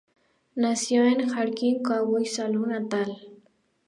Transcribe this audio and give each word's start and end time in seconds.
Nació 0.55 1.03
en 1.03 1.29
Harding 1.29 1.75
en 1.75 1.83
KwaZulu-Natal. 1.83 3.17